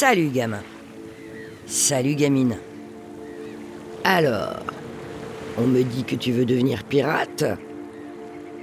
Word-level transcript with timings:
Salut 0.00 0.28
gamin. 0.28 0.62
Salut 1.66 2.14
gamine. 2.14 2.56
Alors, 4.04 4.60
on 5.56 5.66
me 5.66 5.82
dit 5.82 6.04
que 6.04 6.14
tu 6.14 6.30
veux 6.30 6.44
devenir 6.44 6.84
pirate 6.84 7.42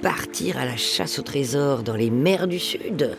Partir 0.01 0.57
à 0.57 0.63
la 0.63 0.77
chasse 0.77 1.19
au 1.19 1.23
trésor 1.23 1.83
dans 1.83 1.97
les 1.97 2.09
mers 2.09 2.47
du 2.47 2.57
Sud 2.57 3.18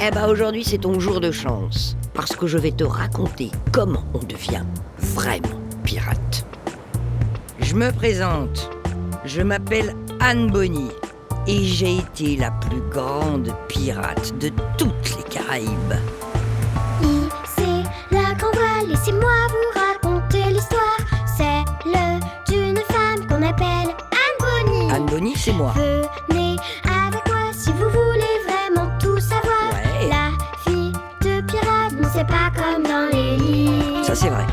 Eh 0.00 0.10
ben 0.12 0.28
aujourd'hui 0.28 0.62
c'est 0.62 0.78
ton 0.78 1.00
jour 1.00 1.18
de 1.18 1.32
chance, 1.32 1.96
parce 2.14 2.36
que 2.36 2.46
je 2.46 2.58
vais 2.58 2.70
te 2.70 2.84
raconter 2.84 3.50
comment 3.72 4.04
on 4.14 4.20
devient 4.20 4.62
vraiment 4.98 5.60
pirate. 5.82 6.46
Je 7.58 7.74
me 7.74 7.90
présente, 7.90 8.70
je 9.24 9.42
m'appelle 9.42 9.96
Anne 10.20 10.48
Bonny 10.48 10.86
et 11.46 11.64
j'ai 11.64 11.98
été 11.98 12.36
la 12.36 12.50
plus 12.50 12.80
grande 12.90 13.52
pirate 13.68 14.36
de 14.38 14.50
toutes 14.78 15.16
les 15.16 15.22
Caraïbes. 15.24 15.94
C'est 17.56 18.14
la 18.14 18.34
grand 18.34 18.52
voile, 18.52 18.88
laissez-moi 18.88 19.32
vous 19.48 19.80
raconter 19.80 20.50
l'histoire. 20.52 20.98
C'est 21.36 21.64
le 21.84 22.20
d'une 22.48 22.76
femme 22.76 23.26
qu'on 23.28 23.42
appelle 23.46 23.94
Anne 24.12 24.38
Bonny. 24.40 24.90
Anne 24.90 25.06
Bonny, 25.06 25.34
c'est 25.36 25.52
moi. 25.52 25.72
Venez 26.28 26.56
avec 26.84 27.26
moi 27.28 27.50
si 27.52 27.70
vous 27.72 27.90
voulez 27.90 28.38
vraiment 28.46 28.90
tout 28.98 29.18
savoir. 29.18 29.72
Ouais. 29.72 30.08
La 30.08 30.30
fille 30.64 30.92
de 31.22 31.40
pirate, 31.42 31.92
non, 32.00 32.08
c'est 32.12 32.26
pas 32.26 32.50
comme 32.54 32.84
dans 32.84 33.08
les 33.12 33.36
livres. 33.36 34.04
Ça 34.04 34.14
c'est 34.14 34.28
vrai. 34.28 34.46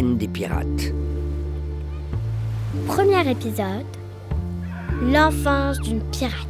Reine 0.00 0.16
des 0.16 0.28
pirates. 0.28 0.94
Premier 2.86 3.30
épisode 3.30 3.84
L'enfance 5.02 5.78
d'une 5.80 6.02
pirate. 6.10 6.46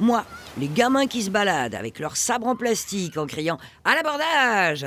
Moi, 0.00 0.24
les 0.58 0.66
gamins 0.68 1.06
qui 1.06 1.22
se 1.22 1.30
baladent 1.30 1.74
avec 1.74 2.00
leur 2.00 2.16
sabre 2.16 2.48
en 2.48 2.56
plastique 2.56 3.16
en 3.16 3.26
criant 3.26 3.58
à 3.84 3.94
l'abordage 3.94 4.86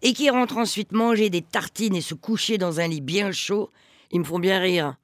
et 0.00 0.14
qui 0.14 0.30
rentrent 0.30 0.56
ensuite 0.56 0.92
manger 0.92 1.28
des 1.28 1.42
tartines 1.42 1.96
et 1.96 2.00
se 2.00 2.14
coucher 2.14 2.56
dans 2.56 2.80
un 2.80 2.88
lit 2.88 3.02
bien 3.02 3.30
chaud, 3.30 3.70
ils 4.10 4.20
me 4.20 4.24
font 4.24 4.38
bien 4.38 4.58
rire. 4.58 4.96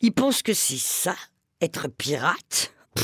Ils 0.00 0.12
pensent 0.12 0.42
que 0.42 0.54
c'est 0.54 0.76
ça, 0.76 1.14
être 1.60 1.88
pirate? 1.88 2.72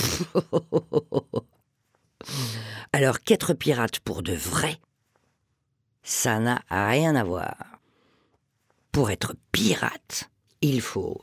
Alors 2.93 3.21
qu'être 3.21 3.55
pirate 3.55 3.99
pour 4.01 4.23
de 4.23 4.35
vrai, 4.35 4.79
ça 6.03 6.39
n'a 6.39 6.61
rien 6.71 7.17
à 7.17 7.25
voir. 7.25 7.57
Pour 8.93 9.11
être 9.11 9.35
pirate, 9.51 10.31
il 10.61 10.81
faut 10.81 11.21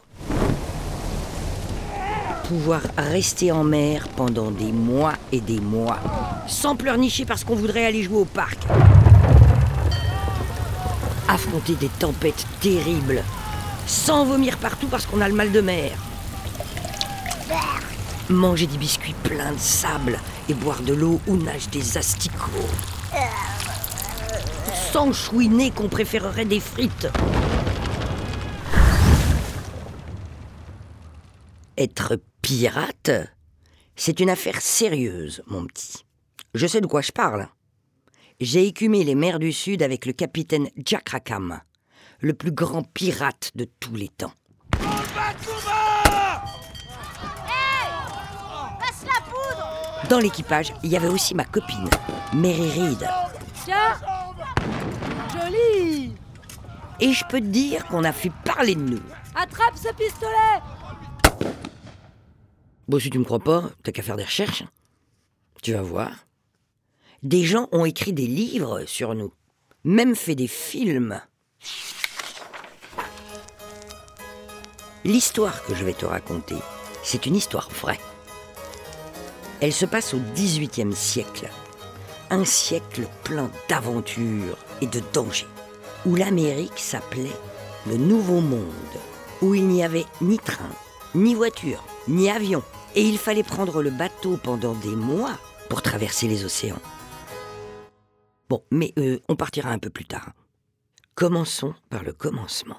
pouvoir 2.47 2.81
rester 2.97 3.51
en 3.53 3.63
mer 3.63 4.09
pendant 4.09 4.51
des 4.51 4.73
mois 4.73 5.13
et 5.31 5.39
des 5.39 5.61
mois, 5.61 5.99
sans 6.47 6.75
pleurnicher 6.75 7.25
parce 7.25 7.45
qu'on 7.45 7.55
voudrait 7.55 7.85
aller 7.85 8.03
jouer 8.03 8.17
au 8.17 8.25
parc. 8.25 8.59
Affronter 11.29 11.75
des 11.75 11.87
tempêtes 11.87 12.45
terribles, 12.59 13.23
sans 13.87 14.25
vomir 14.25 14.57
partout 14.57 14.87
parce 14.87 15.05
qu'on 15.05 15.21
a 15.21 15.29
le 15.29 15.35
mal 15.35 15.53
de 15.53 15.61
mer. 15.61 15.97
Manger 18.29 18.67
des 18.67 18.77
biscuits 18.77 19.15
pleins 19.23 19.51
de 19.51 19.59
sable 19.59 20.19
et 20.47 20.53
boire 20.53 20.81
de 20.81 20.93
l'eau 20.93 21.19
où 21.27 21.35
nagent 21.35 21.69
des 21.69 21.97
asticots. 21.97 22.69
Sans 24.91 25.11
chouiner 25.11 25.71
qu'on 25.71 25.89
préférerait 25.89 26.45
des 26.45 26.59
frites. 26.59 27.07
Être 31.77 32.19
pirate, 32.41 33.11
c'est 33.95 34.19
une 34.19 34.29
affaire 34.29 34.61
sérieuse, 34.61 35.43
mon 35.47 35.65
petit. 35.65 36.05
Je 36.53 36.67
sais 36.67 36.81
de 36.81 36.87
quoi 36.87 37.01
je 37.01 37.11
parle. 37.11 37.47
J'ai 38.39 38.65
écumé 38.65 39.03
les 39.03 39.15
mers 39.15 39.39
du 39.39 39.51
Sud 39.51 39.83
avec 39.83 40.05
le 40.05 40.13
capitaine 40.13 40.69
Jack 40.85 41.09
Rackham, 41.09 41.61
le 42.19 42.33
plus 42.33 42.51
grand 42.51 42.83
pirate 42.83 43.51
de 43.55 43.65
tous 43.79 43.95
les 43.95 44.09
temps. 44.09 44.33
Dans 50.11 50.19
l'équipage, 50.19 50.73
il 50.83 50.89
y 50.89 50.97
avait 50.97 51.07
aussi 51.07 51.33
ma 51.33 51.45
copine, 51.45 51.89
Mary 52.33 52.69
Reed. 52.71 53.07
Tiens 53.63 53.97
Joli 55.31 56.11
Et 56.99 57.13
je 57.13 57.23
peux 57.29 57.39
te 57.39 57.45
dire 57.45 57.85
qu'on 57.85 58.03
a 58.03 58.11
fait 58.11 58.33
parler 58.43 58.75
de 58.75 58.81
nous. 58.81 58.99
Attrape 59.33 59.77
ce 59.77 59.87
pistolet 59.93 60.59
Bon, 62.89 62.99
si 62.99 63.09
tu 63.09 63.19
me 63.19 63.23
crois 63.23 63.39
pas, 63.39 63.69
t'as 63.83 63.93
qu'à 63.93 64.01
faire 64.01 64.17
des 64.17 64.25
recherches. 64.25 64.65
Tu 65.63 65.71
vas 65.71 65.81
voir. 65.81 66.11
Des 67.23 67.45
gens 67.45 67.69
ont 67.71 67.85
écrit 67.85 68.11
des 68.11 68.27
livres 68.27 68.83
sur 68.87 69.15
nous, 69.15 69.31
même 69.85 70.17
fait 70.17 70.35
des 70.35 70.49
films. 70.49 71.21
L'histoire 75.05 75.63
que 75.63 75.73
je 75.73 75.85
vais 75.85 75.93
te 75.93 76.05
raconter, 76.05 76.57
c'est 77.01 77.25
une 77.25 77.37
histoire 77.37 77.69
vraie. 77.69 78.01
Elle 79.61 79.73
se 79.73 79.85
passe 79.85 80.15
au 80.15 80.19
XVIIIe 80.33 80.95
siècle. 80.95 81.47
Un 82.31 82.45
siècle 82.45 83.07
plein 83.23 83.51
d'aventures 83.69 84.57
et 84.81 84.87
de 84.87 85.01
dangers, 85.13 85.47
où 86.05 86.15
l'Amérique 86.15 86.79
s'appelait 86.79 87.37
le 87.87 87.97
Nouveau 87.97 88.41
Monde, 88.41 88.65
où 89.43 89.53
il 89.53 89.67
n'y 89.67 89.83
avait 89.83 90.05
ni 90.19 90.39
train, 90.39 90.71
ni 91.13 91.35
voiture, 91.35 91.83
ni 92.07 92.31
avion, 92.31 92.63
et 92.95 93.03
il 93.03 93.19
fallait 93.19 93.43
prendre 93.43 93.83
le 93.83 93.91
bateau 93.91 94.37
pendant 94.41 94.73
des 94.73 94.95
mois 94.95 95.37
pour 95.69 95.83
traverser 95.83 96.27
les 96.27 96.43
océans. 96.43 96.81
Bon, 98.49 98.63
mais 98.71 98.93
euh, 98.97 99.19
on 99.29 99.35
partira 99.35 99.69
un 99.69 99.79
peu 99.79 99.91
plus 99.91 100.05
tard. 100.05 100.31
Commençons 101.13 101.75
par 101.89 102.03
le 102.03 102.13
commencement. 102.13 102.77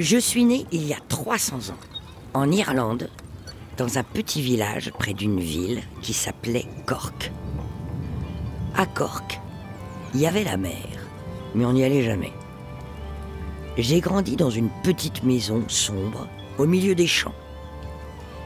Je 0.00 0.16
suis 0.16 0.44
né 0.44 0.64
il 0.70 0.86
y 0.86 0.92
a 0.92 0.98
300 1.08 1.70
ans, 1.70 1.80
en 2.32 2.52
Irlande, 2.52 3.10
dans 3.76 3.98
un 3.98 4.04
petit 4.04 4.40
village 4.40 4.92
près 4.96 5.12
d'une 5.12 5.40
ville 5.40 5.82
qui 6.02 6.12
s'appelait 6.12 6.66
Cork. 6.86 7.32
À 8.76 8.86
Cork, 8.86 9.40
il 10.14 10.20
y 10.20 10.28
avait 10.28 10.44
la 10.44 10.56
mer, 10.56 10.86
mais 11.52 11.64
on 11.64 11.72
n'y 11.72 11.82
allait 11.82 12.04
jamais. 12.04 12.32
J'ai 13.76 13.98
grandi 13.98 14.36
dans 14.36 14.50
une 14.50 14.70
petite 14.84 15.24
maison 15.24 15.64
sombre 15.66 16.28
au 16.58 16.66
milieu 16.66 16.94
des 16.94 17.08
champs. 17.08 17.34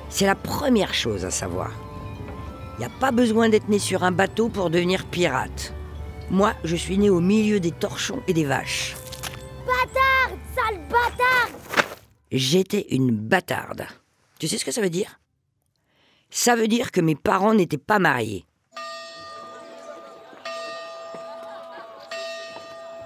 C'est 0.09 0.25
la 0.25 0.35
première 0.35 0.95
chose 0.95 1.27
à 1.27 1.31
savoir. 1.31 1.73
Il 2.77 2.79
n'y 2.79 2.87
a 2.87 2.99
pas 2.99 3.11
besoin 3.11 3.51
d'être 3.51 3.69
né 3.69 3.79
sur 3.79 4.05
un 4.05 4.13
bateau 4.13 4.49
pour 4.49 4.71
devenir 4.71 5.05
pirate. 5.05 5.75
Moi, 6.31 6.55
je 6.65 6.77
suis 6.77 6.97
né 6.97 7.11
au 7.11 7.21
milieu 7.21 7.61
des 7.61 7.73
torchons 7.73 8.23
et 8.27 8.33
des 8.33 8.47
vaches. 8.47 8.97
J'étais 12.33 12.87
une 12.89 13.11
bâtarde. 13.11 13.87
Tu 14.39 14.49
sais 14.49 14.57
ce 14.57 14.65
que 14.65 14.73
ça 14.73 14.81
veut 14.81 14.89
dire? 14.89 15.21
Ça 16.31 16.57
veut 16.57 16.67
dire 16.67 16.91
que 16.91 17.03
mes 17.03 17.15
parents 17.15 17.53
n'étaient 17.53 17.77
pas 17.77 17.99
mariés. 17.99 18.47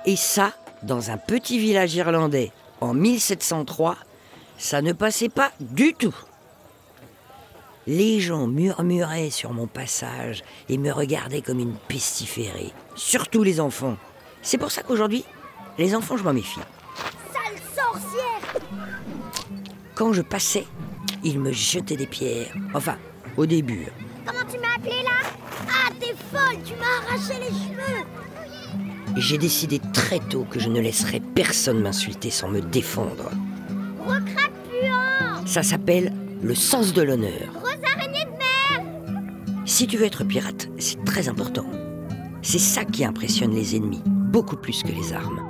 Et 0.04 0.14
ça, 0.14 0.52
dans 0.84 1.10
un 1.10 1.18
petit 1.18 1.58
village 1.58 1.96
irlandais, 1.96 2.52
en 2.80 2.94
1703, 2.94 3.96
ça 4.58 4.80
ne 4.80 4.92
passait 4.92 5.28
pas 5.28 5.50
du 5.58 5.92
tout. 5.94 6.14
Les 7.88 8.20
gens 8.20 8.46
murmuraient 8.46 9.30
sur 9.30 9.52
mon 9.52 9.66
passage 9.66 10.44
et 10.68 10.78
me 10.78 10.92
regardaient 10.92 11.42
comme 11.42 11.58
une 11.58 11.76
pestiférée, 11.88 12.72
surtout 12.94 13.42
les 13.42 13.58
enfants. 13.58 13.96
C'est 14.42 14.58
pour 14.58 14.70
ça 14.70 14.84
qu'aujourd'hui, 14.84 15.24
les 15.78 15.96
enfants, 15.96 16.16
je 16.16 16.22
m'en 16.22 16.32
méfie. 16.32 16.60
Sale 17.32 17.58
sorcière 17.74 18.25
Quand 19.96 20.12
je 20.12 20.22
passais, 20.22 20.66
ils 21.24 21.40
me 21.40 21.50
jetaient 21.50 21.96
des 21.96 22.06
pierres. 22.06 22.54
Enfin, 22.74 22.96
au 23.36 23.46
début. 23.46 23.86
Comment 24.24 24.44
tu 24.48 24.58
m'as 24.58 24.76
appelé 24.76 25.02
là? 25.02 25.28
Ah, 25.68 25.90
t'es 25.98 26.14
folle, 26.30 26.62
tu 26.64 26.74
m'as 26.74 27.08
arraché 27.08 27.40
les 27.40 27.48
cheveux 27.48 28.04
j'ai 29.16 29.38
décidé 29.38 29.80
très 29.94 30.18
tôt 30.18 30.44
que 30.44 30.60
je 30.60 30.68
ne 30.68 30.78
laisserais 30.78 31.20
personne 31.20 31.80
m'insulter 31.80 32.30
sans 32.30 32.50
me 32.50 32.60
défendre. 32.60 33.30
Puant 34.04 35.46
Ça 35.46 35.62
s'appelle 35.62 36.12
le 36.42 36.54
sens 36.54 36.92
de 36.92 37.00
l'honneur. 37.00 37.50
Grosse 37.54 37.80
araignée 37.96 38.26
de 38.26 38.30
mer 38.32 38.84
Si 39.64 39.86
tu 39.86 39.96
veux 39.96 40.04
être 40.04 40.22
pirate, 40.22 40.68
c'est 40.78 41.02
très 41.06 41.30
important. 41.30 41.64
C'est 42.42 42.58
ça 42.58 42.84
qui 42.84 43.06
impressionne 43.06 43.54
les 43.54 43.74
ennemis, 43.74 44.02
beaucoup 44.04 44.56
plus 44.56 44.82
que 44.82 44.92
les 44.92 45.14
armes. 45.14 45.40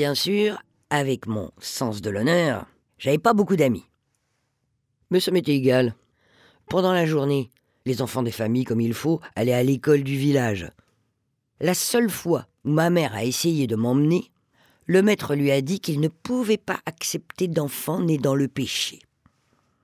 Bien 0.00 0.14
sûr, 0.14 0.56
avec 0.88 1.26
mon 1.26 1.50
sens 1.58 2.00
de 2.00 2.08
l'honneur, 2.08 2.64
j'avais 2.96 3.18
pas 3.18 3.34
beaucoup 3.34 3.56
d'amis. 3.56 3.84
Mais 5.10 5.20
ça 5.20 5.30
m'était 5.30 5.54
égal. 5.54 5.94
Pendant 6.70 6.94
la 6.94 7.04
journée, 7.04 7.50
les 7.84 8.00
enfants 8.00 8.22
des 8.22 8.30
familles, 8.30 8.64
comme 8.64 8.80
il 8.80 8.94
faut, 8.94 9.20
allaient 9.36 9.52
à 9.52 9.62
l'école 9.62 10.02
du 10.02 10.16
village. 10.16 10.70
La 11.60 11.74
seule 11.74 12.08
fois 12.08 12.46
où 12.64 12.70
ma 12.70 12.88
mère 12.88 13.14
a 13.14 13.24
essayé 13.24 13.66
de 13.66 13.76
m'emmener, 13.76 14.30
le 14.86 15.02
maître 15.02 15.34
lui 15.34 15.50
a 15.50 15.60
dit 15.60 15.80
qu'il 15.80 16.00
ne 16.00 16.08
pouvait 16.08 16.56
pas 16.56 16.80
accepter 16.86 17.46
d'enfants 17.46 18.00
nés 18.00 18.16
dans 18.16 18.34
le 18.34 18.48
péché. 18.48 19.00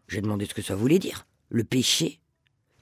J'ai 0.09 0.23
demandé 0.23 0.47
ce 0.47 0.55
que 0.55 0.63
ça 0.63 0.75
voulait 0.75 0.99
dire, 0.99 1.27
le 1.51 1.63
péché. 1.63 2.21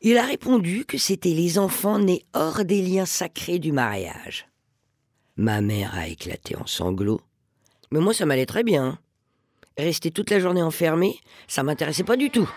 Il 0.02 0.18
a 0.18 0.24
répondu 0.24 0.84
que 0.84 0.98
c'était 0.98 1.34
les 1.34 1.58
enfants 1.58 1.98
nés 1.98 2.26
hors 2.32 2.64
des 2.64 2.80
liens 2.80 3.06
sacrés 3.06 3.58
du 3.58 3.72
mariage. 3.72 4.46
Ma 5.36 5.60
mère 5.60 5.94
a 5.96 6.06
éclaté 6.06 6.56
en 6.56 6.66
sanglots. 6.66 7.20
Mais 7.90 7.98
moi, 7.98 8.14
ça 8.14 8.24
m'allait 8.24 8.46
très 8.46 8.62
bien. 8.62 8.98
Rester 9.76 10.12
toute 10.12 10.30
la 10.30 10.38
journée 10.38 10.62
enfermée, 10.62 11.18
ça 11.48 11.64
m'intéressait 11.64 12.04
pas 12.04 12.16
du 12.16 12.30
tout. 12.30 12.48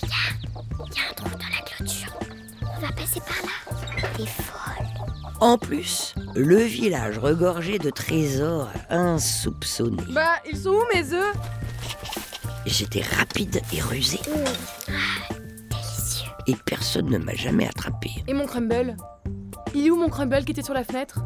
Il 0.00 0.96
y 0.96 1.00
a 1.00 1.10
un 1.10 1.14
trou 1.14 1.28
dans 1.30 1.38
la 1.38 1.62
clôture. 1.66 2.18
On 2.62 2.80
va 2.80 2.92
passer 2.92 3.20
par 3.20 3.42
là. 3.42 4.08
T'es 4.16 4.26
folle. 4.26 4.86
En 5.40 5.58
plus, 5.58 6.14
le 6.36 6.58
village 6.58 7.18
regorgeait 7.18 7.78
de 7.78 7.90
trésors 7.90 8.70
insoupçonnés. 8.88 10.04
Bah, 10.10 10.36
ils 10.48 10.56
sont 10.56 10.70
où 10.70 10.84
mes 10.94 11.12
œufs? 11.12 11.36
J'étais 12.68 13.00
rapide 13.00 13.62
et 13.72 13.80
rusé, 13.80 14.18
Délicieux. 15.70 16.28
et 16.46 16.54
personne 16.66 17.08
ne 17.08 17.16
m'a 17.16 17.34
jamais 17.34 17.66
attrapé. 17.66 18.10
Et 18.26 18.34
mon 18.34 18.44
crumble? 18.44 18.94
Il 19.74 19.86
est 19.86 19.90
où 19.90 19.96
mon 19.96 20.10
crumble 20.10 20.44
qui 20.44 20.52
était 20.52 20.62
sur 20.62 20.74
la 20.74 20.84
fenêtre? 20.84 21.20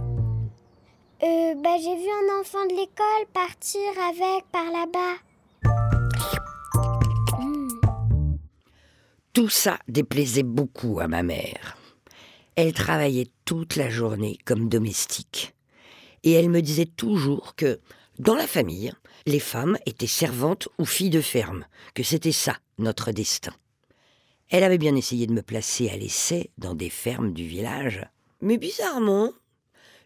Euh, 1.25 1.55
bah 1.57 1.77
j'ai 1.79 1.97
vu 1.97 2.09
un 2.09 2.41
enfant 2.41 2.65
de 2.67 2.71
l'école 2.71 3.27
partir 3.33 3.81
avec 4.09 4.45
par 4.53 4.67
là-bas. 4.67 5.17
Hmm. 7.41 7.69
Tout 9.33 9.49
ça 9.49 9.79
déplaisait 9.89 10.45
beaucoup 10.45 11.01
à 11.01 11.09
ma 11.09 11.25
mère. 11.25 11.77
Elle 12.55 12.73
travaillait 12.73 13.31
toute 13.45 13.75
la 13.75 13.91
journée 13.91 14.39
comme 14.45 14.69
domestique. 14.69 15.55
Et 16.23 16.33
elle 16.33 16.51
me 16.51 16.63
disait 16.63 16.87
toujours 16.87 17.57
que, 17.57 17.81
dans 18.19 18.35
la 18.35 18.47
famille, 18.47 18.93
les 19.27 19.41
femmes 19.41 19.79
étaient 19.87 20.07
servantes 20.07 20.69
ou 20.79 20.85
filles 20.85 21.11
de 21.11 21.21
ferme, 21.21 21.65
que 21.95 22.03
c'était 22.03 22.33
ça, 22.33 22.57
notre 22.79 23.11
destin. 23.11 23.53
Elle 24.51 24.65
avait 24.65 24.79
bien 24.79 24.95
essayé 24.97 25.27
de 25.27 25.33
me 25.33 25.43
placer 25.43 25.89
à 25.89 25.97
l'essai 25.97 26.51
dans 26.59 26.75
des 26.75 26.91
fermes 26.91 27.33
du 27.33 27.47
village. 27.47 28.07
Mais 28.43 28.59
bizarrement, 28.59 29.33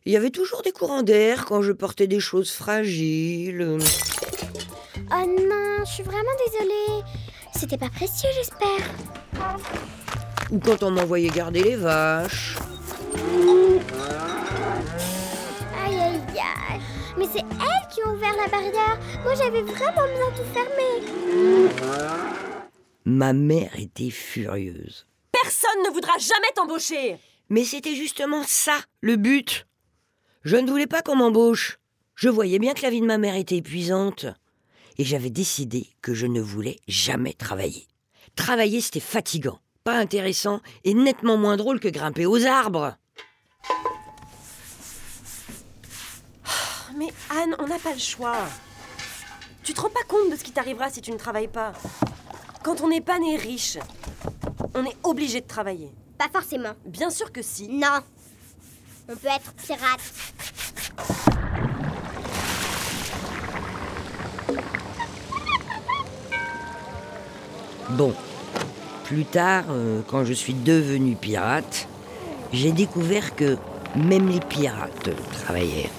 il 0.05 0.13
y 0.13 0.17
avait 0.17 0.31
toujours 0.31 0.63
des 0.63 0.71
courants 0.71 1.03
d'air 1.03 1.47
quand 1.47 1.63
je 1.63 1.73
portais 1.73 2.07
des 2.07 2.21
choses 2.21 2.53
fragiles. 2.53 3.79
Oh 5.11 5.27
non, 5.27 5.85
je 5.85 5.91
suis 5.91 6.05
vraiment 6.05 6.31
désolée. 6.47 7.03
C'était 7.57 7.77
pas 7.79 7.89
précieux, 7.89 8.29
j'espère. 8.37 8.89
Ou 10.53 10.61
quand 10.61 10.85
on 10.85 10.93
m'envoyait 10.93 11.31
garder 11.31 11.63
les 11.63 11.77
vaches. 11.77 12.57
Aïe 15.85 15.99
aïe 15.99 16.21
aïe. 16.39 16.81
Mais 17.19 17.27
c'est 17.33 17.41
elles 17.41 17.76
qui 17.97 18.07
ont 18.07 18.13
ouvert 18.13 18.37
la 18.37 18.49
barrière. 18.49 18.99
Moi 19.23 19.35
j'avais 19.35 19.63
vraiment 19.63 20.07
besoin 20.07 20.31
de 20.31 20.37
tout 20.37 20.45
fermer. 20.53 21.01
Ma 23.05 23.33
mère 23.33 23.79
était 23.79 24.11
furieuse. 24.11 25.07
Personne 25.33 25.83
ne 25.87 25.91
voudra 25.93 26.13
jamais 26.19 26.53
t'embaucher 26.55 27.17
Mais 27.49 27.65
c'était 27.65 27.95
justement 27.95 28.43
ça, 28.47 28.79
le 29.01 29.17
but. 29.17 29.67
Je 30.43 30.57
ne 30.57 30.71
voulais 30.71 30.87
pas 30.87 31.03
qu'on 31.03 31.17
m'embauche. 31.17 31.79
Je 32.15 32.29
voyais 32.29 32.59
bien 32.59 32.75
que 32.75 32.83
la 32.83 32.91
vie 32.91 33.01
de 33.01 33.07
ma 33.07 33.19
mère 33.19 33.35
était 33.35 33.57
épuisante. 33.57 34.27
Et 34.99 35.05
j'avais 35.05 35.31
décidé 35.31 35.87
que 36.03 36.15
je 36.15 36.27
ne 36.27 36.41
voulais 36.41 36.79
jamais 36.89 37.33
travailler. 37.33 37.87
Travailler, 38.35 38.81
c'était 38.81 39.01
fatigant, 39.01 39.61
pas 39.85 39.97
intéressant 39.97 40.61
et 40.85 40.95
nettement 40.95 41.37
moins 41.37 41.57
drôle 41.57 41.81
que 41.81 41.89
grimper 41.89 42.27
aux 42.27 42.45
arbres. 42.45 42.97
Mais 46.97 47.09
Anne, 47.29 47.55
on 47.59 47.67
n'a 47.67 47.79
pas 47.79 47.93
le 47.93 47.99
choix. 47.99 48.39
Tu 49.63 49.75
te 49.75 49.81
rends 49.81 49.91
pas 49.91 50.05
compte 50.09 50.31
de 50.31 50.37
ce 50.37 50.43
qui 50.43 50.53
t'arrivera 50.53 50.89
si 50.89 51.03
tu 51.03 51.11
ne 51.11 51.19
travailles 51.19 51.49
pas 51.49 51.73
Quand 52.63 52.81
on 52.81 52.89
n'est 52.89 53.03
pas 53.03 53.19
né 53.19 53.37
riche, 53.37 53.77
on 54.75 54.85
est 54.85 54.97
obligé 55.03 55.43
de 55.43 55.47
travailler. 55.47 55.91
Pas 56.17 56.29
forcément. 56.33 56.73
Bien 56.87 57.11
sûr 57.11 57.33
que 57.33 57.43
si. 57.43 57.69
Non. 57.69 58.01
On 59.09 59.17
peut 59.17 59.29
être 59.29 59.53
pirate. 59.55 60.01
Bon, 67.91 68.15
plus 69.05 69.25
tard, 69.25 69.67
euh, 69.71 70.01
quand 70.09 70.25
je 70.25 70.33
suis 70.33 70.55
devenu 70.55 71.15
pirate, 71.15 71.89
j'ai 72.53 72.73
découvert 72.73 73.37
que 73.37 73.59
même 73.95 74.29
les 74.29 74.41
pirates 74.41 75.11
travaillaient. 75.33 75.91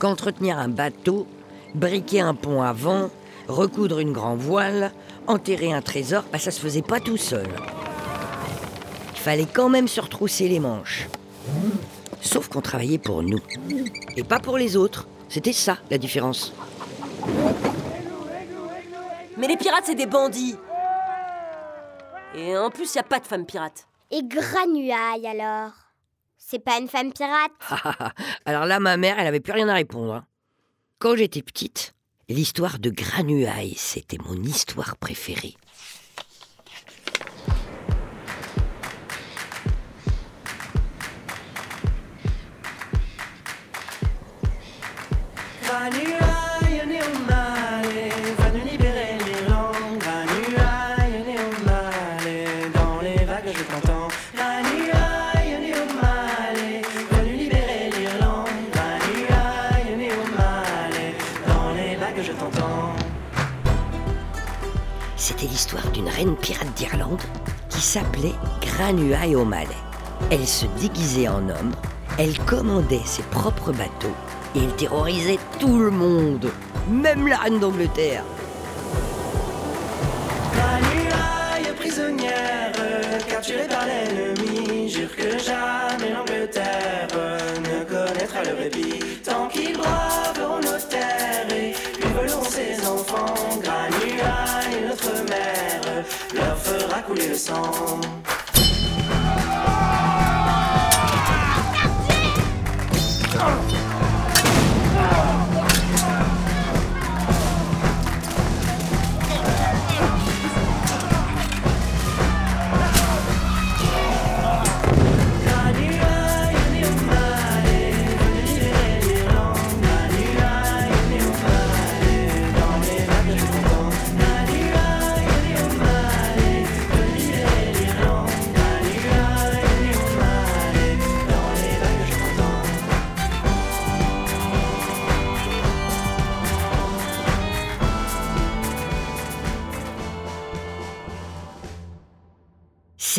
Qu'entretenir 0.00 0.58
un 0.58 0.68
bateau, 0.68 1.26
briquer 1.74 2.22
un 2.22 2.34
pont 2.34 2.62
à 2.62 2.72
vent, 2.72 3.10
recoudre 3.48 3.98
une 3.98 4.12
grande 4.12 4.38
voile, 4.38 4.92
enterrer 5.26 5.74
un 5.74 5.82
trésor, 5.82 6.24
bah, 6.32 6.38
ça 6.38 6.50
se 6.50 6.58
faisait 6.58 6.80
pas 6.80 7.00
tout 7.00 7.18
seul. 7.18 7.46
Il 9.12 9.20
fallait 9.20 9.44
quand 9.44 9.68
même 9.68 9.88
se 9.88 10.00
retrousser 10.00 10.48
les 10.48 10.58
manches. 10.58 11.06
Sauf 12.22 12.48
qu'on 12.48 12.62
travaillait 12.62 12.96
pour 12.96 13.22
nous. 13.22 13.40
Et 14.16 14.24
pas 14.24 14.40
pour 14.40 14.56
les 14.56 14.74
autres. 14.74 15.06
C'était 15.28 15.52
ça 15.52 15.76
la 15.90 15.98
différence. 15.98 16.54
Mais 19.36 19.48
les 19.48 19.58
pirates, 19.58 19.84
c'est 19.84 19.94
des 19.94 20.06
bandits. 20.06 20.56
Et 22.34 22.56
en 22.56 22.70
plus, 22.70 22.94
il 22.94 22.98
a 23.00 23.02
pas 23.02 23.20
de 23.20 23.26
femmes 23.26 23.44
pirates. 23.44 23.86
Et 24.10 24.22
Granuaille 24.24 25.26
alors 25.26 25.72
C'est 26.50 26.58
pas 26.58 26.78
une 26.80 26.88
femme 26.88 27.12
pirate 27.12 27.52
Alors 28.44 28.66
là, 28.66 28.80
ma 28.80 28.96
mère, 28.96 29.20
elle 29.20 29.28
avait 29.28 29.38
plus 29.38 29.52
rien 29.52 29.68
à 29.68 29.74
répondre. 29.74 30.14
hein. 30.14 30.26
Quand 30.98 31.14
j'étais 31.14 31.42
petite, 31.42 31.94
l'histoire 32.28 32.80
de 32.80 32.90
Granuaille, 32.90 33.74
c'était 33.76 34.18
mon 34.18 34.34
histoire 34.42 34.96
préférée. 34.96 35.54
Granuaille, 45.62 46.29
pirate 66.28 66.72
d'Irlande 66.76 67.22
qui 67.68 67.80
s'appelait 67.80 68.34
Granuaille 68.60 69.36
O'Malley. 69.36 69.68
Elle 70.30 70.46
se 70.46 70.66
déguisait 70.80 71.28
en 71.28 71.48
homme, 71.48 71.72
elle 72.18 72.38
commandait 72.40 73.00
ses 73.04 73.22
propres 73.22 73.72
bateaux 73.72 74.14
et 74.54 74.58
elle 74.62 74.76
terrorisait 74.76 75.38
tout 75.58 75.78
le 75.78 75.90
monde, 75.90 76.50
même 76.90 77.26
la 77.26 77.38
reine 77.38 77.58
d'Angleterre. 77.58 78.24
Prisonnière, 81.76 82.72
capturée 83.26 83.66
par 83.66 83.86
Granuaille, 97.20 97.38
notre 97.50 98.39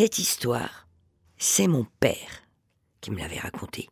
Cette 0.02 0.18
histoire, 0.18 0.88
c'est 1.38 1.68
mon 1.68 1.86
père 2.00 2.42
qui 3.00 3.12
me 3.12 3.20
l'avait 3.20 3.38
racontée. 3.38 3.88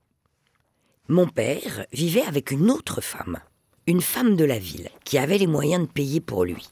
Mon 1.07 1.29
père 1.29 1.87
vivait 1.93 2.25
avec 2.25 2.50
une 2.50 2.69
autre 2.69 3.00
femme, 3.00 3.38
une 3.87 4.00
femme 4.00 4.35
de 4.35 4.45
la 4.45 4.59
ville, 4.59 4.90
qui 5.05 5.19
avait 5.19 5.38
les 5.38 5.47
moyens 5.47 5.87
de 5.87 5.93
payer 5.93 6.21
pour 6.21 6.45
lui. 6.45 6.69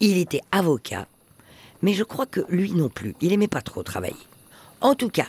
Il 0.00 0.16
était 0.16 0.40
avocat, 0.50 1.06
mais 1.82 1.92
je 1.92 2.04
crois 2.04 2.24
que 2.24 2.40
lui 2.48 2.72
non 2.72 2.88
plus, 2.88 3.14
il 3.20 3.34
aimait 3.34 3.48
pas 3.48 3.60
trop 3.60 3.82
travailler. 3.82 4.16
En 4.80 4.94
tout 4.94 5.10
cas, 5.10 5.28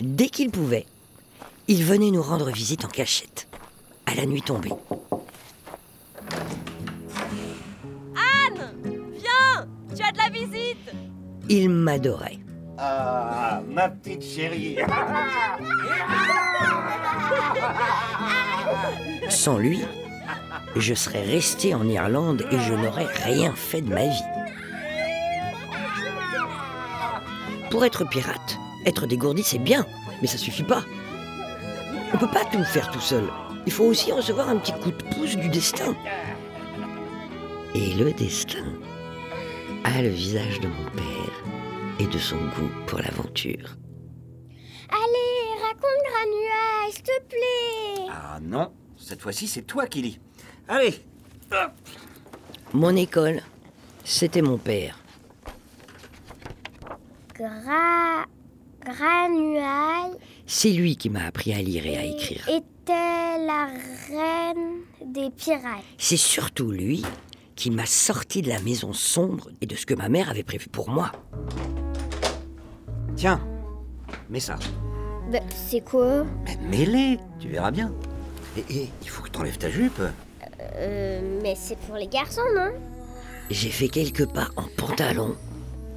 dès 0.00 0.28
qu'il 0.28 0.52
pouvait, 0.52 0.86
il 1.66 1.82
venait 1.84 2.12
nous 2.12 2.22
rendre 2.22 2.52
visite 2.52 2.84
en 2.84 2.88
cachette, 2.88 3.48
à 4.06 4.14
la 4.14 4.26
nuit 4.26 4.42
tombée. 4.42 4.70
Viens 9.16 9.66
Tu 9.96 10.02
as 10.04 10.12
de 10.12 10.18
la 10.18 10.27
Il 11.48 11.70
m'adorait. 11.70 12.38
Ah, 12.76 13.62
ma 13.68 13.88
petite 13.88 14.22
chérie. 14.22 14.76
Sans 19.28 19.58
lui, 19.58 19.80
je 20.76 20.94
serais 20.94 21.22
resté 21.22 21.74
en 21.74 21.88
Irlande 21.88 22.44
et 22.50 22.58
je 22.58 22.74
n'aurais 22.74 23.06
rien 23.24 23.52
fait 23.54 23.80
de 23.80 23.88
ma 23.88 24.06
vie. 24.06 24.22
Pour 27.70 27.84
être 27.84 28.08
pirate, 28.08 28.58
être 28.86 29.06
dégourdi, 29.06 29.42
c'est 29.42 29.58
bien, 29.58 29.86
mais 30.20 30.28
ça 30.28 30.38
suffit 30.38 30.62
pas. 30.62 30.82
On 32.12 32.18
peut 32.18 32.28
pas 32.28 32.44
tout 32.44 32.64
faire 32.64 32.90
tout 32.90 33.00
seul. 33.00 33.24
Il 33.66 33.72
faut 33.72 33.84
aussi 33.84 34.12
recevoir 34.12 34.48
un 34.48 34.56
petit 34.56 34.72
coup 34.72 34.90
de 34.90 35.02
pouce 35.14 35.36
du 35.36 35.48
destin. 35.48 35.94
Et 37.74 37.94
le 37.94 38.12
destin 38.12 38.64
a 39.84 40.02
le 40.02 40.08
visage 40.08 40.60
de 40.60 40.68
mon 40.68 40.84
père 40.94 41.17
et 41.98 42.06
de 42.06 42.18
son 42.18 42.36
goût 42.36 42.70
pour 42.86 42.98
l'aventure. 43.00 43.76
Allez, 44.90 45.62
raconte 45.62 46.02
Granua, 46.08 46.90
s'il 46.92 47.02
te 47.02 47.22
plaît. 47.28 48.06
Ah 48.10 48.38
non, 48.40 48.72
cette 48.96 49.20
fois-ci, 49.20 49.46
c'est 49.48 49.62
toi 49.62 49.86
qui 49.86 50.02
lis. 50.02 50.20
Allez, 50.68 50.94
hop. 51.52 51.72
Mon 52.72 52.94
école, 52.96 53.40
c'était 54.04 54.42
mon 54.42 54.58
père. 54.58 54.98
Gra... 57.34 58.24
Granuaille 58.84 60.16
C'est 60.46 60.70
lui 60.70 60.96
qui 60.96 61.10
m'a 61.10 61.26
appris 61.26 61.52
à 61.52 61.60
lire 61.60 61.84
et 61.86 61.96
à 61.98 62.04
écrire. 62.04 62.48
était 62.48 63.38
la 63.46 63.66
reine 64.08 64.80
des 65.04 65.30
pirates. 65.30 65.84
C'est 65.98 66.16
surtout 66.16 66.70
lui 66.70 67.04
qui 67.54 67.70
m'a 67.70 67.86
sorti 67.86 68.40
de 68.40 68.48
la 68.48 68.60
maison 68.60 68.92
sombre 68.92 69.50
et 69.60 69.66
de 69.66 69.74
ce 69.76 69.84
que 69.84 69.94
ma 69.94 70.08
mère 70.08 70.30
avait 70.30 70.44
prévu 70.44 70.68
pour 70.68 70.88
moi. 70.88 71.12
Tiens, 73.18 73.40
mets 74.30 74.40
ça. 74.40 74.56
Bah, 75.32 75.40
c'est 75.50 75.84
quoi? 75.84 76.24
Mais 76.44 76.56
mets-les, 76.70 77.18
tu 77.40 77.48
verras 77.48 77.72
bien. 77.72 77.92
Et, 78.56 78.60
et 78.70 78.88
il 79.02 79.08
faut 79.08 79.22
que 79.24 79.30
t'enlèves 79.30 79.58
ta 79.58 79.68
jupe. 79.68 80.00
Euh, 80.76 81.40
mais 81.42 81.54
c'est 81.56 81.76
pour 81.80 81.96
les 81.96 82.06
garçons, 82.06 82.40
non? 82.54 82.70
J'ai 83.50 83.70
fait 83.70 83.88
quelques 83.88 84.26
pas 84.26 84.48
en 84.56 84.64
pantalon 84.76 85.34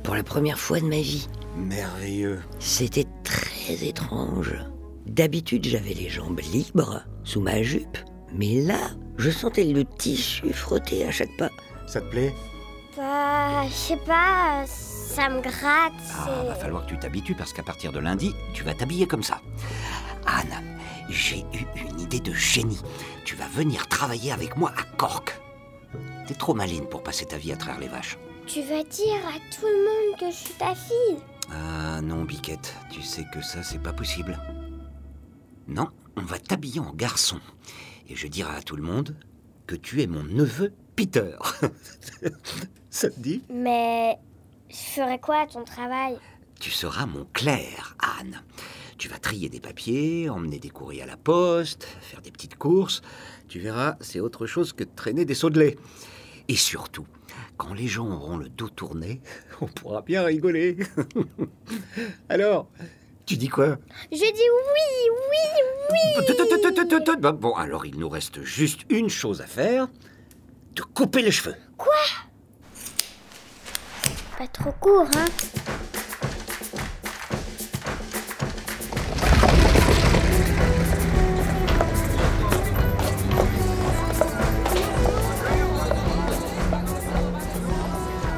pour 0.03 0.15
la 0.15 0.23
première 0.23 0.57
fois 0.57 0.79
de 0.79 0.85
ma 0.85 0.99
vie. 0.99 1.27
Merveilleux. 1.55 2.39
C'était 2.59 3.05
très 3.23 3.85
étrange. 3.85 4.55
D'habitude, 5.05 5.65
j'avais 5.65 5.93
les 5.93 6.09
jambes 6.09 6.39
libres 6.51 7.03
sous 7.23 7.41
ma 7.41 7.61
jupe, 7.61 7.97
mais 8.33 8.61
là, 8.61 8.79
je 9.17 9.29
sentais 9.29 9.65
le 9.65 9.85
tissu 9.85 10.51
frotter 10.53 11.05
à 11.05 11.11
chaque 11.11 11.35
pas. 11.37 11.49
Ça 11.85 12.01
te 12.01 12.09
plaît? 12.09 12.33
Bah, 12.97 13.63
je 13.67 13.73
sais 13.73 13.97
pas, 13.97 14.63
ça 15.11 15.27
me 15.27 15.41
gratte. 15.41 15.93
Ah, 16.15 16.43
va 16.47 16.55
falloir 16.55 16.85
que 16.85 16.89
tu 16.91 16.97
t'habitues 16.97 17.35
parce 17.35 17.51
qu'à 17.51 17.63
partir 17.63 17.91
de 17.91 17.99
lundi, 17.99 18.33
tu 18.53 18.63
vas 18.63 18.73
t'habiller 18.73 19.07
comme 19.07 19.23
ça. 19.23 19.41
Anne, 20.25 20.77
j'ai 21.09 21.39
eu 21.53 21.65
une 21.75 21.99
idée 21.99 22.21
de 22.21 22.33
génie. 22.33 22.79
Tu 23.25 23.35
vas 23.35 23.47
venir 23.47 23.87
travailler 23.89 24.31
avec 24.31 24.55
moi 24.55 24.71
à 24.77 24.83
Cork. 24.95 25.37
T'es 26.27 26.33
trop 26.33 26.53
maline 26.53 26.85
pour 26.85 27.03
passer 27.03 27.25
ta 27.25 27.37
vie 27.37 27.51
à 27.51 27.57
traire 27.57 27.79
les 27.79 27.89
vaches. 27.89 28.17
Tu 28.47 28.61
vas 28.61 28.83
dire 28.83 29.21
à 29.27 29.37
tout 29.53 29.65
le 29.65 29.83
monde 29.85 30.19
que 30.19 30.31
je 30.31 30.35
suis 30.35 30.53
ta 30.53 30.73
fille 30.73 31.17
Ah 31.51 31.99
non, 32.01 32.23
Biquette, 32.23 32.73
tu 32.89 33.01
sais 33.01 33.25
que 33.33 33.41
ça, 33.41 33.63
c'est 33.63 33.83
pas 33.83 33.93
possible. 33.93 34.39
Non, 35.67 35.87
on 36.15 36.21
va 36.21 36.39
t'habiller 36.39 36.79
en 36.79 36.93
garçon. 36.93 37.39
Et 38.07 38.15
je 38.15 38.27
dirai 38.27 38.55
à 38.55 38.61
tout 38.61 38.77
le 38.77 38.83
monde 38.83 39.17
que 39.67 39.75
tu 39.75 40.01
es 40.01 40.07
mon 40.07 40.23
neveu 40.23 40.73
Peter. 40.95 41.35
ça 42.89 43.09
te 43.09 43.19
dit? 43.19 43.43
Mais 43.49 44.17
je 44.71 45.01
ferai 45.01 45.19
quoi 45.19 45.41
à 45.41 45.47
ton 45.47 45.63
travail? 45.63 46.17
Tu 46.59 46.69
seras 46.69 47.05
mon 47.05 47.25
clerc, 47.33 47.97
Anne. 48.19 48.41
Tu 48.97 49.09
vas 49.09 49.17
trier 49.17 49.49
des 49.49 49.59
papiers, 49.59 50.29
emmener 50.29 50.59
des 50.59 50.69
courriers 50.69 51.01
à 51.01 51.07
la 51.07 51.17
poste, 51.17 51.87
faire 52.01 52.21
des 52.21 52.31
petites 52.31 52.55
courses. 52.55 53.01
Tu 53.49 53.59
verras, 53.59 53.97
c'est 53.99 54.19
autre 54.19 54.45
chose 54.45 54.71
que 54.71 54.83
de 54.83 54.89
traîner 54.95 55.25
des 55.25 55.33
seaux 55.33 55.49
de 55.49 55.59
lait. 55.59 55.77
Et 56.47 56.55
surtout, 56.55 57.05
quand 57.57 57.73
les 57.73 57.87
gens 57.87 58.07
auront 58.07 58.37
le 58.37 58.47
dos 58.47 58.69
tourné, 58.69 59.21
on 59.61 59.67
pourra 59.67 60.01
bien 60.01 60.23
rigoler. 60.23 60.77
Alors, 62.29 62.69
tu 63.25 63.35
dis 63.35 63.49
quoi? 63.49 63.77
Je 64.11 64.17
dis 64.17 64.23
oui, 64.23 65.09
oui, 65.31 65.37
oui. 65.89 65.97
Bon, 67.33 67.53
alors 67.55 67.85
il 67.85 67.97
nous 67.97 68.09
reste 68.09 68.43
juste 68.43 68.81
une 68.89 69.09
chose 69.09 69.41
à 69.41 69.47
faire 69.47 69.87
te 70.75 70.81
couper 70.81 71.21
les 71.21 71.31
cheveux. 71.31 71.55
Trop 74.47 74.71
court, 74.79 75.07
hein 75.15 75.25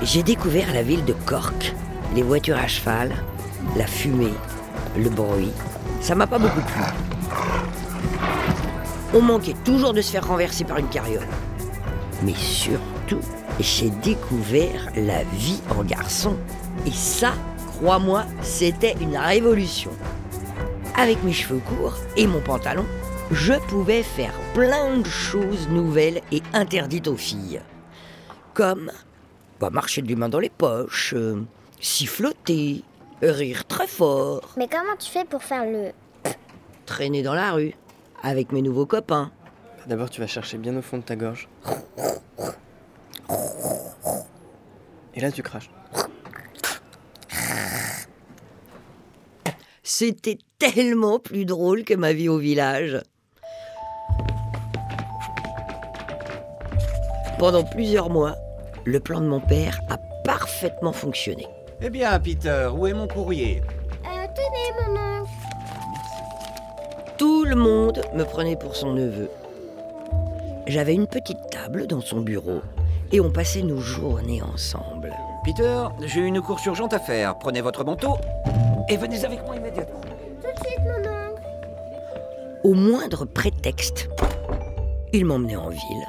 J'ai 0.02 0.24
découvert 0.24 0.74
la 0.74 0.84
ville 0.84 1.06
de 1.06 1.14
Cork, 1.14 1.74
les 2.14 2.22
voitures 2.22 2.58
à 2.58 2.68
cheval, 2.68 3.14
la 3.78 3.88
fumée, 3.88 4.34
le 4.98 5.10
bruit. 5.10 5.52
Ça 6.02 6.16
m'a 6.16 6.28
pas 6.28 6.38
beaucoup 6.38 6.60
plu. 6.60 6.82
On 9.14 9.22
manquait 9.22 9.56
toujours 9.64 9.94
de 9.94 10.02
se 10.02 10.12
faire 10.12 10.28
renverser 10.28 10.66
par 10.66 10.80
une 10.80 10.90
carriole. 10.90 11.28
Mais 12.24 12.34
surtout, 12.36 13.22
j'ai 13.60 13.90
découvert 13.90 14.92
la 14.96 15.24
vie 15.24 15.62
en 15.78 15.84
garçon. 15.84 16.38
Et 16.86 16.92
ça, 16.92 17.34
crois-moi, 17.68 18.26
c'était 18.42 18.96
une 19.02 19.18
révolution. 19.18 19.92
Avec 20.96 21.24
mes 21.24 21.34
cheveux 21.34 21.60
courts 21.60 21.98
et 22.18 22.28
mon 22.28 22.40
pantalon, 22.40 22.86
je 23.32 23.54
pouvais 23.68 24.04
faire 24.04 24.34
plein 24.54 24.98
de 24.98 25.08
choses 25.08 25.68
nouvelles 25.70 26.22
et 26.32 26.42
interdites 26.54 27.08
aux 27.08 27.18
filles. 27.18 27.62
Comme 28.54 28.92
bah, 29.60 29.70
marcher 29.70 30.02
de 30.02 30.16
mains 30.16 30.30
dans 30.30 30.40
les 30.40 30.50
poches, 30.50 31.14
euh, 31.16 31.44
siffloter, 31.80 32.84
rire 33.22 33.66
très 33.66 33.88
fort, 33.88 34.54
Mais 34.58 34.68
comment 34.68 34.96
tu 35.00 35.10
fais 35.10 35.26
pour 35.26 35.44
faire 35.44 35.66
le... 35.66 35.92
traîner 36.86 37.24
dans 37.24 37.34
la 37.34 37.54
rue 37.54 37.74
avec 38.22 38.52
mes 38.52 38.62
nouveaux 38.62 38.86
copains. 38.86 39.32
D'abord, 39.88 40.10
tu 40.10 40.22
vas 40.22 40.28
chercher 40.28 40.58
bien 40.58 40.76
au 40.78 40.82
fond 40.82 40.98
de 40.98 41.04
ta 41.04 41.16
gorge. 41.16 41.50
Et 45.16 45.20
là, 45.22 45.32
tu 45.32 45.44
craches. 45.44 45.70
C'était 49.84 50.40
tellement 50.58 51.20
plus 51.20 51.46
drôle 51.46 51.84
que 51.84 51.94
ma 51.94 52.14
vie 52.14 52.30
au 52.30 52.38
village. 52.38 53.00
Pendant 57.38 57.64
plusieurs 57.64 58.10
mois, 58.10 58.36
le 58.86 59.00
plan 59.00 59.20
de 59.20 59.28
mon 59.28 59.40
père 59.40 59.80
a 59.90 59.98
parfaitement 60.24 60.94
fonctionné. 60.94 61.46
Eh 61.82 61.90
bien, 61.90 62.18
Peter, 62.20 62.70
où 62.74 62.88
est 62.88 62.94
mon 62.94 63.08
courrier? 63.08 63.62
Euh, 64.06 64.26
tenez, 64.34 64.88
mon 64.88 65.22
oncle 65.22 65.30
Tout 67.18 67.44
le 67.44 67.56
monde 67.56 68.02
me 68.14 68.24
prenait 68.24 68.56
pour 68.56 68.76
son 68.76 68.94
neveu. 68.94 69.30
J'avais 70.66 70.94
une 70.96 71.08
petite 71.08 71.50
table 71.52 71.88
dans 71.88 72.02
son 72.02 72.22
bureau 72.22 72.62
et 73.12 73.20
on 73.20 73.32
passait 73.32 73.62
nos 73.62 73.80
journées 73.80 74.42
ensemble. 74.42 75.14
Peter, 75.44 75.86
j'ai 76.02 76.22
une 76.22 76.42
course 76.42 76.66
urgente 76.66 76.94
à 76.94 77.00
faire. 77.00 77.38
Prenez 77.38 77.62
votre 77.62 77.84
manteau 77.84 78.18
et 78.90 78.98
venez 78.98 79.24
avec 79.26 79.44
moi 79.46 79.56
immédiatement. 79.56 80.02
Tout 80.02 80.62
de 80.62 80.68
suite, 80.68 80.80
mon 80.80 81.10
oncle 81.10 81.42
Au 82.64 82.74
moindre 82.74 83.26
prétexte, 83.26 84.10
il 85.12 85.26
m'emmenait 85.26 85.56
en 85.56 85.70
ville. 85.70 86.08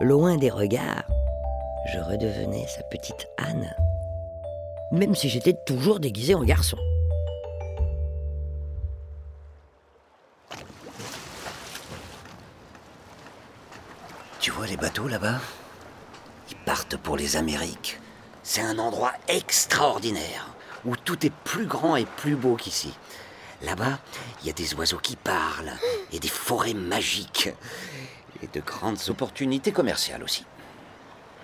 Loin 0.00 0.36
des 0.36 0.50
regards, 0.50 1.04
je 1.92 1.98
redevenais 2.00 2.66
sa 2.66 2.82
petite 2.84 3.28
Anne. 3.38 3.70
Même 4.90 5.14
si 5.14 5.28
j'étais 5.28 5.54
toujours 5.66 6.00
déguisé 6.00 6.34
en 6.34 6.44
garçon. 6.44 6.76
Bateaux 14.86 15.08
là-bas 15.08 15.40
Ils 16.48 16.56
partent 16.58 16.96
pour 16.96 17.16
les 17.16 17.36
Amériques. 17.36 17.98
C'est 18.44 18.60
un 18.60 18.78
endroit 18.78 19.10
extraordinaire, 19.26 20.46
où 20.84 20.94
tout 20.94 21.26
est 21.26 21.32
plus 21.42 21.66
grand 21.66 21.96
et 21.96 22.04
plus 22.04 22.36
beau 22.36 22.54
qu'ici. 22.54 22.94
Là-bas, 23.62 23.98
il 24.40 24.46
y 24.46 24.50
a 24.50 24.52
des 24.52 24.74
oiseaux 24.74 25.00
qui 25.02 25.16
parlent, 25.16 25.72
et 26.12 26.20
des 26.20 26.28
forêts 26.28 26.72
magiques, 26.72 27.50
et 28.40 28.46
de 28.46 28.60
grandes 28.60 29.00
opportunités 29.08 29.72
commerciales 29.72 30.22
aussi. 30.22 30.46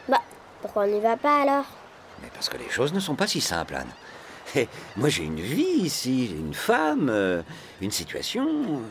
Bah, 0.09 0.23
pourquoi 0.61 0.85
on 0.85 0.87
n'y 0.87 1.01
va 1.01 1.17
pas 1.17 1.43
alors? 1.43 1.67
Mais 2.23 2.31
parce 2.33 2.49
que 2.49 2.59
les 2.59 2.71
choses 2.71 2.93
ne 2.93 3.01
sont 3.01 3.17
pas 3.17 3.27
si 3.27 3.41
simples, 3.41 3.75
Anne. 3.75 3.93
Et 4.55 4.69
moi, 4.95 5.09
j'ai 5.09 5.25
une 5.25 5.41
vie 5.41 5.81
ici, 5.81 6.27
une 6.27 6.55
femme, 6.55 7.09
euh, 7.09 7.43
une 7.81 7.91
situation. 7.91 8.83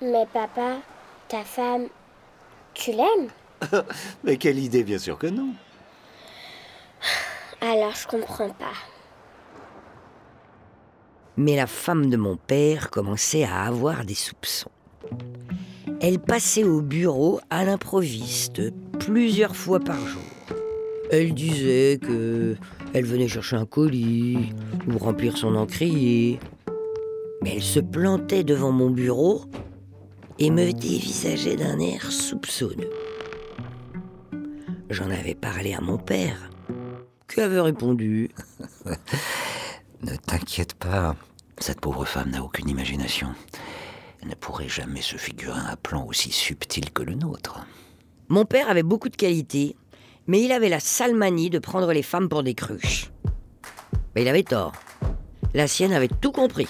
Mais 0.00 0.26
papa, 0.32 0.76
ta 1.26 1.42
femme, 1.42 1.88
tu 2.72 2.92
l'aimes? 2.92 3.30
Mais 4.24 4.36
quelle 4.36 4.58
idée, 4.58 4.84
bien 4.84 4.98
sûr 4.98 5.18
que 5.18 5.26
non. 5.26 5.54
Alors 7.60 7.94
je 7.94 8.06
comprends 8.06 8.50
pas. 8.50 8.74
Mais 11.36 11.56
la 11.56 11.66
femme 11.66 12.10
de 12.10 12.16
mon 12.16 12.36
père 12.36 12.90
commençait 12.90 13.44
à 13.44 13.62
avoir 13.62 14.04
des 14.04 14.14
soupçons. 14.14 14.70
Elle 16.00 16.18
passait 16.18 16.64
au 16.64 16.80
bureau 16.80 17.40
à 17.50 17.64
l'improviste 17.64 18.62
plusieurs 18.98 19.56
fois 19.56 19.80
par 19.80 19.98
jour. 19.98 20.22
Elle 21.10 21.34
disait 21.34 21.98
que 22.00 22.56
elle 22.92 23.04
venait 23.04 23.28
chercher 23.28 23.56
un 23.56 23.66
colis 23.66 24.52
ou 24.86 24.98
remplir 24.98 25.36
son 25.36 25.54
encrier. 25.54 26.38
Mais 27.42 27.56
elle 27.56 27.62
se 27.62 27.80
plantait 27.80 28.44
devant 28.44 28.72
mon 28.72 28.90
bureau 28.90 29.42
et 30.38 30.50
me 30.50 30.72
dévisageait 30.72 31.56
d'un 31.56 31.78
air 31.78 32.10
soupçonneux. 32.10 32.90
J'en 34.90 35.10
avais 35.10 35.34
parlé 35.34 35.74
à 35.74 35.80
mon 35.80 35.98
père, 35.98 36.50
qui 37.28 37.40
avait 37.40 37.60
répondu 37.60 38.30
Ne 40.02 40.16
t'inquiète 40.16 40.74
pas, 40.74 41.16
cette 41.58 41.80
pauvre 41.80 42.04
femme 42.04 42.30
n'a 42.30 42.42
aucune 42.42 42.68
imagination. 42.68 43.28
Elle 44.22 44.28
ne 44.28 44.34
pourrait 44.34 44.68
jamais 44.68 45.02
se 45.02 45.16
figurer 45.16 45.60
un 45.60 45.76
plan 45.76 46.04
aussi 46.06 46.30
subtil 46.30 46.90
que 46.90 47.02
le 47.02 47.14
nôtre. 47.14 47.66
Mon 48.28 48.44
père 48.44 48.70
avait 48.70 48.82
beaucoup 48.82 49.08
de 49.08 49.16
qualités, 49.16 49.76
mais 50.26 50.42
il 50.42 50.52
avait 50.52 50.68
la 50.68 50.80
sale 50.80 51.14
manie 51.14 51.50
de 51.50 51.58
prendre 51.58 51.92
les 51.92 52.02
femmes 52.02 52.28
pour 52.28 52.42
des 52.42 52.54
cruches. 52.54 53.10
Mais 54.14 54.22
il 54.22 54.28
avait 54.28 54.42
tort. 54.42 54.72
La 55.54 55.66
sienne 55.66 55.92
avait 55.92 56.08
tout 56.08 56.32
compris. 56.32 56.68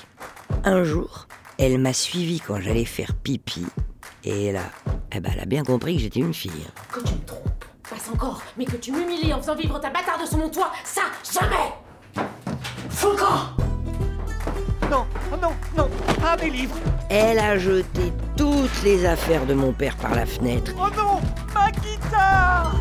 Un 0.65 0.85
jour, 0.85 1.29
elle 1.59 1.79
m'a 1.79 1.93
suivi 1.93 2.41
quand 2.41 2.61
j'allais 2.61 2.85
faire 2.85 3.15
pipi, 3.15 3.67
et 4.25 4.53
là, 4.53 4.65
eh 5.13 5.21
ben, 5.21 5.33
elle 5.35 5.41
a 5.41 5.47
bien 5.47 5.65
compris 5.65 5.97
que 5.97 6.03
j'étais 6.03 6.21
une 6.21 6.35
fille. 6.35 6.67
Que 6.93 7.01
tu 7.01 7.15
me 7.15 7.25
trompes, 7.25 7.48
passe 7.91 8.11
encore, 8.13 8.43
mais 8.57 8.65
que 8.65 8.77
tu 8.77 8.93
m'humilies 8.93 9.33
en 9.33 9.41
faisant 9.41 9.55
vivre 9.55 9.79
ta 9.81 9.91
bâtarde 9.91 10.27
sur 10.27 10.39
mon 10.39 10.49
toit, 10.49 10.73
ça, 10.85 11.03
jamais 11.33 12.27
Fous 12.91 13.11
le 13.11 13.17
camp 13.17 14.91
Non, 14.91 15.07
non, 15.41 15.53
non, 15.77 15.89
pas 16.21 16.37
mes 16.37 16.51
livres 16.51 16.77
Elle 17.09 17.39
a 17.39 17.59
jeté 17.59 18.13
toutes 18.37 18.83
les 18.85 19.07
affaires 19.07 19.47
de 19.47 19.55
mon 19.55 19.73
père 19.73 19.97
par 19.97 20.15
la 20.15 20.27
fenêtre 20.27 20.73
Oh 20.79 20.89
non 20.97 21.21
Ma 21.55 21.71
guitare 21.71 22.75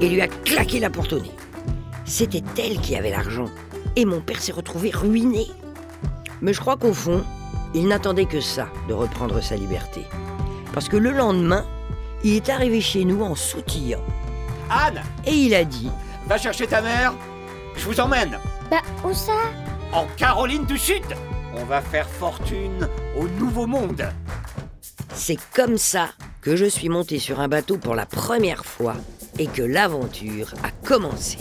et 0.00 0.08
lui 0.08 0.20
a 0.20 0.28
claqué 0.28 0.80
la 0.80 0.90
porte 0.90 1.12
au 1.12 1.20
nez. 1.20 1.32
C'était 2.04 2.42
elle 2.58 2.78
qui 2.80 2.96
avait 2.96 3.10
l'argent, 3.10 3.46
et 3.96 4.04
mon 4.04 4.20
père 4.20 4.40
s'est 4.40 4.52
retrouvé 4.52 4.90
ruiné. 4.90 5.46
Mais 6.42 6.52
je 6.52 6.60
crois 6.60 6.76
qu'au 6.76 6.92
fond, 6.92 7.24
il 7.74 7.88
n'attendait 7.88 8.26
que 8.26 8.40
ça 8.40 8.68
de 8.88 8.94
reprendre 8.94 9.40
sa 9.42 9.56
liberté. 9.56 10.02
Parce 10.72 10.88
que 10.88 10.96
le 10.96 11.10
lendemain, 11.10 11.64
il 12.26 12.34
est 12.34 12.48
arrivé 12.48 12.80
chez 12.80 13.04
nous 13.04 13.22
en 13.22 13.36
sautillant, 13.36 14.02
Anne, 14.68 15.00
et 15.24 15.32
il 15.32 15.54
a 15.54 15.64
dit 15.64 15.90
va 16.26 16.38
chercher 16.38 16.66
ta 16.66 16.82
mère. 16.82 17.14
Je 17.76 17.84
vous 17.84 18.00
emmène 18.00 18.38
Bah, 18.68 18.80
où 19.04 19.14
ça? 19.14 19.36
En 19.92 20.06
Caroline 20.16 20.64
du 20.66 20.76
Sud. 20.76 21.04
On 21.54 21.64
va 21.64 21.80
faire 21.80 22.08
fortune 22.08 22.88
au 23.16 23.28
Nouveau 23.28 23.66
Monde. 23.68 24.08
C'est 25.14 25.38
comme 25.54 25.78
ça 25.78 26.08
que 26.40 26.56
je 26.56 26.64
suis 26.64 26.88
monté 26.88 27.20
sur 27.20 27.38
un 27.38 27.46
bateau 27.46 27.78
pour 27.78 27.94
la 27.94 28.06
première 28.06 28.64
fois 28.64 28.96
et 29.38 29.46
que 29.46 29.62
l'aventure 29.62 30.52
a 30.64 30.70
commencé. 30.84 31.38